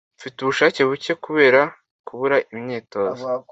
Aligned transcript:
Mfite 0.17 0.37
ubushake 0.41 0.79
buke 0.89 1.13
kubera 1.25 1.61
kubura 2.07 2.37
imyitozo. 2.53 3.25